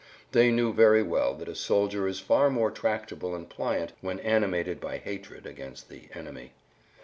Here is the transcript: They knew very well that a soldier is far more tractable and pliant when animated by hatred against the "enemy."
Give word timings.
They 0.31 0.49
knew 0.49 0.73
very 0.73 1.03
well 1.03 1.35
that 1.35 1.47
a 1.47 1.53
soldier 1.53 2.07
is 2.07 2.19
far 2.19 2.49
more 2.49 2.71
tractable 2.71 3.35
and 3.35 3.47
pliant 3.47 3.93
when 4.01 4.19
animated 4.21 4.81
by 4.81 4.97
hatred 4.97 5.45
against 5.45 5.89
the 5.89 6.09
"enemy." 6.15 6.53